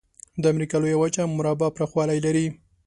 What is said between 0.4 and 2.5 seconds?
د امریکا لویه وچه مربع پرخوالي لري.